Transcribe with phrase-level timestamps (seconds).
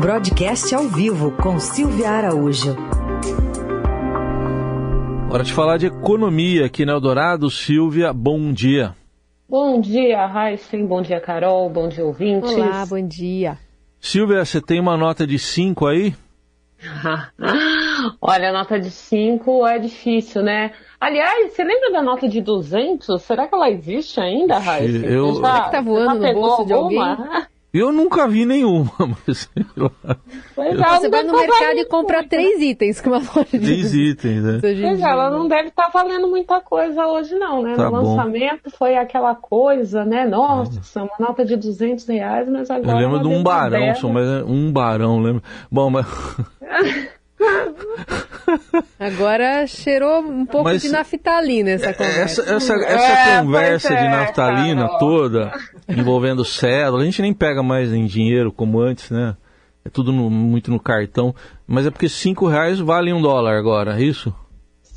[0.00, 2.76] Broadcast ao vivo com Silvia Araújo.
[5.30, 7.50] Hora de falar de economia aqui no Eldorado.
[7.50, 8.94] Silvia, bom dia.
[9.48, 10.86] Bom dia, Heisen.
[10.86, 11.70] Bom dia, Carol.
[11.70, 12.52] Bom dia, ouvintes.
[12.52, 13.58] Olá, bom dia.
[13.98, 16.14] Silvia, você tem uma nota de 5 aí?
[18.20, 20.72] Olha, a nota de 5 é difícil, né?
[21.00, 23.22] Aliás, você lembra da nota de 200?
[23.22, 25.06] Será que ela existe ainda, Raíssa?
[25.06, 25.36] Eu...
[25.36, 27.00] Será que tá voando no bolso de alguém?
[27.78, 28.90] Eu nunca vi nenhuma,
[29.26, 29.90] mas sei lá.
[30.54, 32.64] Pois é, você vai no mercado e compra muito, três né?
[32.66, 33.58] itens com uma loja de...
[33.58, 34.58] Três itens, né?
[34.60, 37.74] Pois é, ela não deve estar tá valendo muita coisa hoje não, né?
[37.76, 38.16] Tá no bom.
[38.16, 40.26] lançamento foi aquela coisa, né?
[40.26, 42.92] Nossa, uma nota de 200 reais, mas agora...
[42.92, 45.42] Eu lembro de um barão, só, mas é um barão, lembro.
[45.70, 46.06] Bom, mas...
[48.98, 52.42] Agora cheirou um pouco Mas, de naftalina essa conversa.
[52.42, 54.98] Essa, essa, essa é, conversa é, de naftalina cara.
[54.98, 55.52] toda,
[55.88, 59.36] envolvendo cédula, a gente nem pega mais em dinheiro como antes, né?
[59.84, 61.34] É tudo no, muito no cartão.
[61.66, 64.34] Mas é porque cinco reais vale um dólar agora, é isso?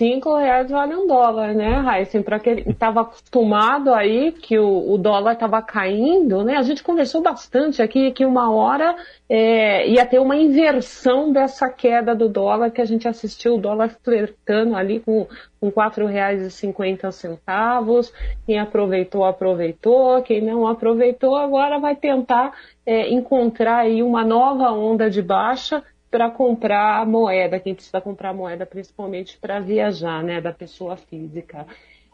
[0.00, 2.22] Cinco reais vale um dólar, né, Raíssen?
[2.22, 6.56] Para quem estava acostumado aí que o, o dólar estava caindo, né?
[6.56, 8.96] A gente conversou bastante aqui que uma hora
[9.28, 13.94] é, ia ter uma inversão dessa queda do dólar que a gente assistiu o dólar
[14.02, 15.26] flertando ali com,
[15.60, 18.10] com R$ 4,50.
[18.46, 20.22] Quem aproveitou, aproveitou.
[20.22, 22.54] Quem não aproveitou, agora vai tentar
[22.86, 28.66] é, encontrar aí uma nova onda de baixa para comprar moeda, quem precisa comprar moeda
[28.66, 31.66] principalmente para viajar, né, da pessoa física.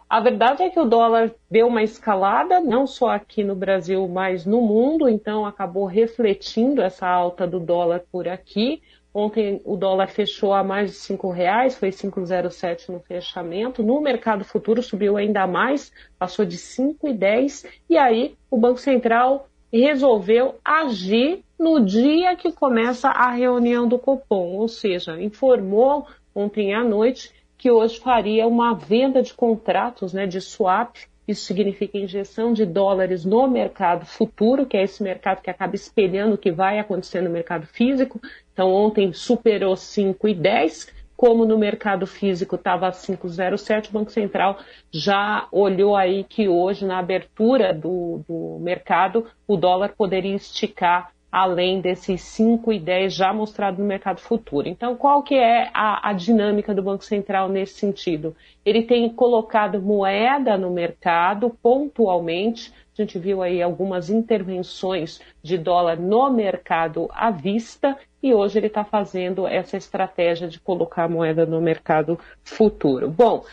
[0.09, 4.47] A verdade é que o dólar deu uma escalada, não só aqui no Brasil, mas
[4.47, 8.81] no mundo, então acabou refletindo essa alta do dólar por aqui.
[9.13, 13.83] Ontem o dólar fechou a mais de cinco reais, foi 5,07 no fechamento.
[13.83, 17.67] No mercado futuro subiu ainda mais, passou de 5,10.
[17.91, 24.55] E aí o Banco Central resolveu agir no dia que começa a reunião do Copom,
[24.57, 30.41] ou seja, informou ontem à noite que hoje faria uma venda de contratos né, de
[30.41, 30.97] swap.
[31.27, 36.35] Isso significa injeção de dólares no mercado futuro, que é esse mercado que acaba espelhando
[36.35, 38.21] o que vai acontecer no mercado físico.
[38.53, 44.59] Então, ontem superou 5,10 como no mercado físico estava 5,07, o Banco Central
[44.93, 51.83] já olhou aí que hoje, na abertura do, do mercado, o dólar poderia esticar além
[51.83, 54.67] desses 5,10 já mostrado no mercado futuro.
[54.67, 58.35] Então, qual que é a, a, dinâmica do Banco Central nesse sentido?
[58.65, 62.73] Ele tem colocado moeda no mercado pontualmente.
[62.97, 68.69] A gente viu aí algumas intervenções de dólar no mercado à vista e hoje ele
[68.69, 73.11] está fazendo essa estratégia de colocar moeda no mercado futuro.
[73.11, 73.45] Bom,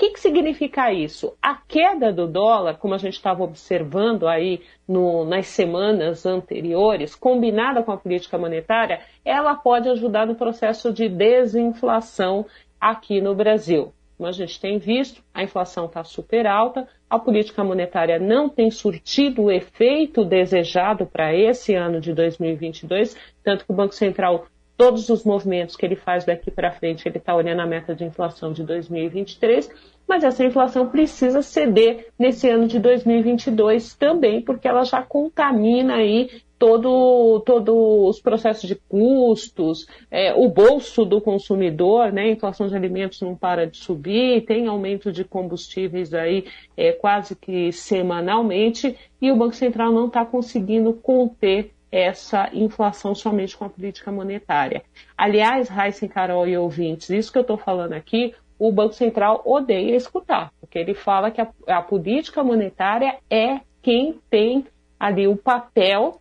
[0.00, 1.36] que, que significa isso?
[1.42, 7.82] A queda do dólar, como a gente estava observando aí no, nas semanas anteriores, combinada
[7.82, 12.46] com a política monetária, ela pode ajudar no processo de desinflação
[12.80, 13.92] aqui no Brasil.
[14.16, 18.70] Como a gente tem visto, a inflação está super alta, a política monetária não tem
[18.70, 24.46] surtido o efeito desejado para esse ano de 2022, tanto que o Banco Central,
[24.80, 28.02] todos os movimentos que ele faz daqui para frente, ele está olhando a meta de
[28.02, 29.70] inflação de 2023,
[30.08, 36.30] mas essa inflação precisa ceder nesse ano de 2022 também, porque ela já contamina aí
[36.58, 42.22] todo, todo os processos de custos, é, o bolso do consumidor, né?
[42.22, 47.36] A inflação de alimentos não para de subir, tem aumento de combustíveis aí é, quase
[47.36, 53.68] que semanalmente, e o Banco Central não está conseguindo conter essa inflação somente com a
[53.68, 54.82] política monetária.
[55.16, 59.96] Aliás, Raíssa, Carol e ouvintes, isso que eu estou falando aqui, o Banco Central odeia
[59.96, 64.66] escutar, porque ele fala que a, a política monetária é quem tem
[64.98, 66.20] ali o papel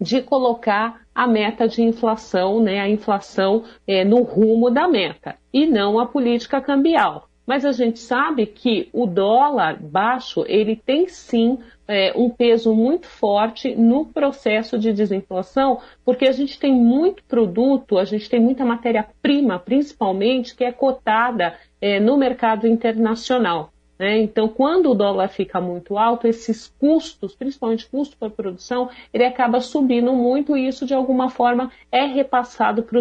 [0.00, 5.66] de colocar a meta de inflação, né, a inflação é, no rumo da meta, e
[5.66, 7.28] não a política cambial.
[7.46, 13.06] Mas a gente sabe que o dólar baixo ele tem sim é, um peso muito
[13.06, 18.64] forte no processo de desinflação, porque a gente tem muito produto, a gente tem muita
[18.64, 23.70] matéria-prima, principalmente, que é cotada é, no mercado internacional.
[23.98, 24.18] Né?
[24.18, 29.60] Então, quando o dólar fica muito alto, esses custos, principalmente custo para produção, ele acaba
[29.60, 32.98] subindo muito e isso, de alguma forma, é repassado para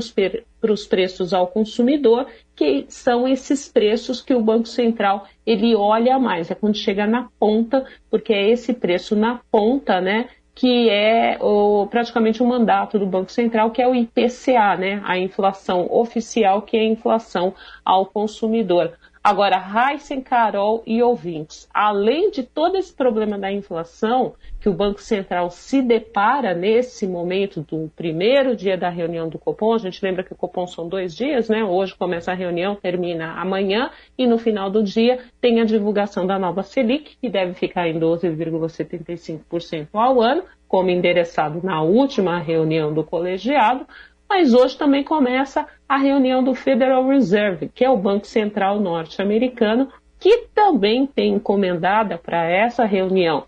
[0.72, 6.50] os preços ao consumidor, que são esses preços que o Banco Central ele olha mais,
[6.50, 11.86] é quando chega na ponta, porque é esse preço na ponta, né, que é o,
[11.88, 16.78] praticamente o mandato do Banco Central, que é o IPCA, né, a inflação oficial, que
[16.78, 17.54] é a inflação
[17.84, 18.94] ao consumidor.
[19.28, 25.02] Agora, Heisen, Carol e ouvintes, além de todo esse problema da inflação que o Banco
[25.02, 30.24] Central se depara nesse momento do primeiro dia da reunião do Copom, a gente lembra
[30.24, 31.64] que o Copom são dois dias, né?
[31.64, 36.38] Hoje começa a reunião, termina amanhã, e no final do dia tem a divulgação da
[36.38, 43.04] nova Selic, que deve ficar em 12,75% ao ano, como endereçado na última reunião do
[43.04, 43.88] colegiado,
[44.30, 49.90] mas hoje também começa a reunião do Federal Reserve, que é o Banco Central norte-americano,
[50.20, 53.46] que também tem encomendada para essa reunião,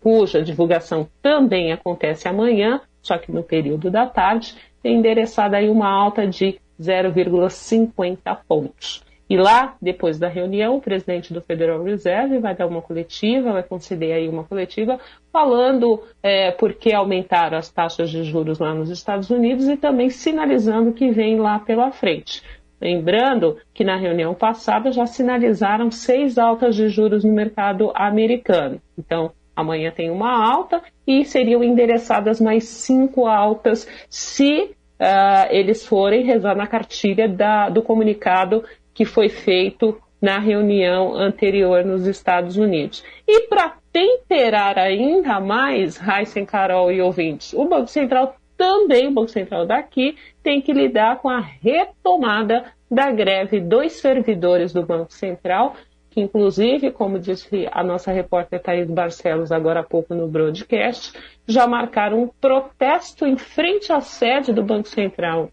[0.00, 5.88] cuja divulgação também acontece amanhã, só que no período da tarde, tem endereçada aí uma
[5.88, 9.02] alta de 0,50 pontos.
[9.28, 13.62] E lá, depois da reunião, o presidente do Federal Reserve vai dar uma coletiva, vai
[13.62, 14.98] conceder aí uma coletiva,
[15.30, 20.08] falando é, por que aumentaram as taxas de juros lá nos Estados Unidos e também
[20.08, 22.42] sinalizando que vem lá pela frente.
[22.80, 28.80] Lembrando que na reunião passada já sinalizaram seis altas de juros no mercado americano.
[28.96, 34.70] Então, amanhã tem uma alta e seriam endereçadas mais cinco altas se
[35.00, 38.64] uh, eles forem rezar na cartilha da, do comunicado
[38.98, 43.04] que foi feito na reunião anterior nos Estados Unidos.
[43.28, 49.30] E para temperar ainda mais, Heisen, Carol e ouvintes, o Banco Central também, o Banco
[49.30, 55.76] Central daqui, tem que lidar com a retomada da greve dos servidores do Banco Central,
[56.10, 61.12] que inclusive, como disse a nossa repórter Thaís Barcelos agora há pouco no broadcast,
[61.46, 65.50] já marcaram um protesto em frente à sede do Banco Central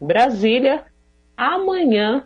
[0.00, 0.82] Brasília
[1.36, 2.24] amanhã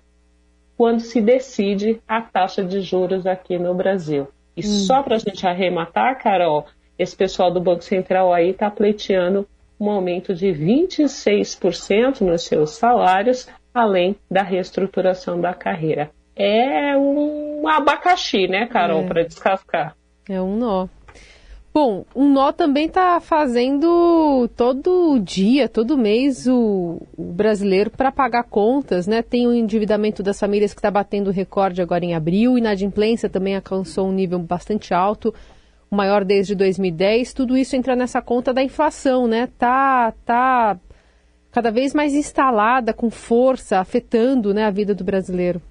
[0.80, 4.28] quando se decide a taxa de juros aqui no Brasil.
[4.56, 4.62] E hum.
[4.62, 6.64] só para a gente arrematar, Carol,
[6.98, 9.46] esse pessoal do Banco Central aí está pleiteando
[9.78, 16.10] um aumento de 26% nos seus salários, além da reestruturação da carreira.
[16.34, 19.06] É um abacaxi, né, Carol, é.
[19.06, 19.94] para descascar.
[20.26, 20.88] É um nó.
[21.72, 28.42] Bom, um nó também está fazendo todo dia, todo mês o, o brasileiro para pagar
[28.42, 29.22] contas, né?
[29.22, 34.08] Tem o endividamento das famílias que está batendo recorde agora em abril, inadimplência também alcançou
[34.08, 35.32] um nível bastante alto,
[35.88, 37.32] o maior desde 2010.
[37.34, 39.48] Tudo isso entra nessa conta da inflação, né?
[39.56, 40.76] Tá, tá
[41.52, 45.62] cada vez mais instalada, com força, afetando né, a vida do brasileiro.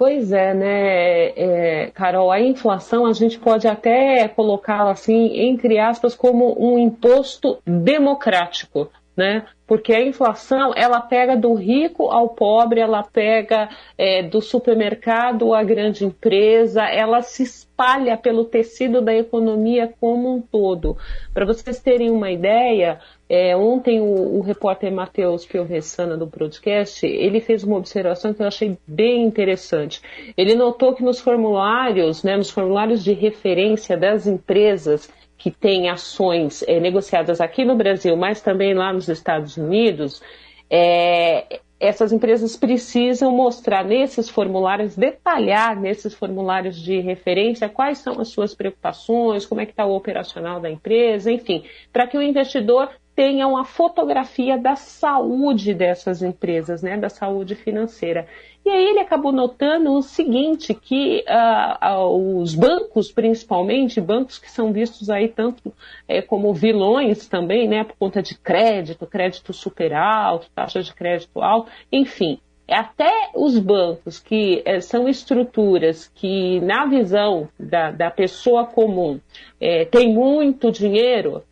[0.00, 6.14] Pois é, né, é, Carol, a inflação a gente pode até colocá-la assim, entre aspas,
[6.14, 8.88] como um imposto democrático,
[9.20, 9.44] né?
[9.66, 13.68] Porque a inflação ela pega do rico ao pobre, ela pega
[13.98, 20.40] é, do supermercado à grande empresa, ela se espalha pelo tecido da economia como um
[20.40, 20.96] todo.
[21.34, 27.42] Para vocês terem uma ideia, é, ontem o, o repórter Matheus Piovessana do podcast, ele
[27.42, 30.00] fez uma observação que eu achei bem interessante.
[30.34, 36.62] Ele notou que nos formulários, né, nos formulários de referência das empresas que têm ações
[36.68, 40.22] é, negociadas aqui no Brasil, mas também lá nos Estados Unidos,
[40.68, 48.28] é, essas empresas precisam mostrar nesses formulários, detalhar nesses formulários de referência quais são as
[48.28, 52.90] suas preocupações, como é que está o operacional da empresa, enfim, para que o investidor
[53.16, 58.26] tenha uma fotografia da saúde dessas empresas, né, da saúde financeira.
[58.64, 64.50] E aí ele acabou notando o seguinte, que uh, uh, os bancos, principalmente, bancos que
[64.50, 65.72] são vistos aí tanto
[66.06, 71.40] é, como vilões também, né, por conta de crédito, crédito super alto, taxa de crédito
[71.40, 78.64] alto, enfim, até os bancos que é, são estruturas que, na visão da, da pessoa
[78.64, 79.18] comum,
[79.60, 81.42] é, tem muito dinheiro,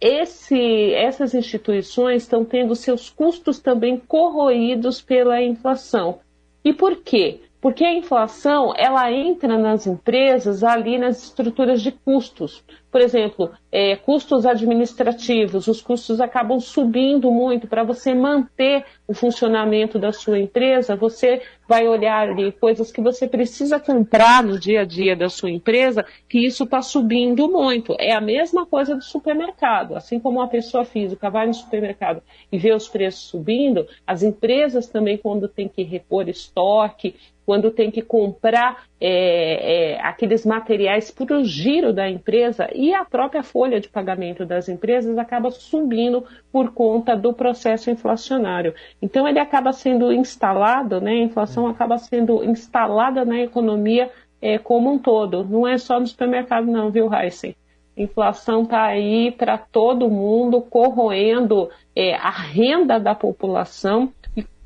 [0.00, 6.20] esse, essas instituições estão tendo seus custos também corroídos pela inflação.
[6.64, 7.40] E por quê?
[7.60, 12.64] Porque a inflação ela entra nas empresas ali nas estruturas de custos.
[12.90, 19.98] Por exemplo, é, custos administrativos, os custos acabam subindo muito para você manter o funcionamento
[19.98, 20.96] da sua empresa.
[20.96, 25.50] Você vai olhar ali coisas que você precisa comprar no dia a dia da sua
[25.50, 27.94] empresa, que isso está subindo muito.
[27.98, 29.94] É a mesma coisa do supermercado.
[29.94, 34.86] Assim como uma pessoa física vai no supermercado e vê os preços subindo, as empresas
[34.86, 37.16] também, quando tem que repor estoque,
[37.48, 43.06] quando tem que comprar é, é, aqueles materiais para o giro da empresa e a
[43.06, 48.74] própria folha de pagamento das empresas acaba subindo por conta do processo inflacionário.
[49.00, 54.10] Então ele acaba sendo instalado, né, a inflação acaba sendo instalada na economia
[54.42, 55.42] é, como um todo.
[55.42, 57.56] Não é só no supermercado não, viu, Heisen?
[57.96, 64.12] Inflação está aí para todo mundo, corroendo é, a renda da população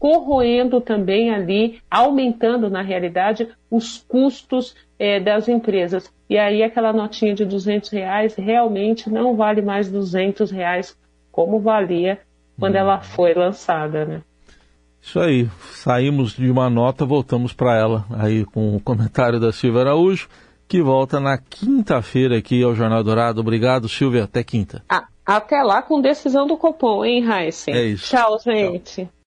[0.02, 6.12] corroendo também ali, aumentando na realidade os custos é, das empresas.
[6.28, 10.98] E aí aquela notinha de 200 reais realmente não vale mais 200 reais
[11.30, 12.18] como valia
[12.58, 12.78] quando hum.
[12.78, 14.22] ela foi lançada, né?
[15.00, 19.82] Isso aí, saímos de uma nota, voltamos para ela, aí com o comentário da Silvia
[19.82, 20.28] Araújo,
[20.66, 23.40] que volta na quinta-feira aqui ao Jornal Dourado.
[23.40, 24.82] Obrigado, Silvia, até quinta.
[24.88, 27.72] Ah, até lá com decisão do Copom, hein, Heisen?
[27.72, 28.10] É isso.
[28.10, 29.04] Tchau, gente.
[29.04, 29.12] Tchau.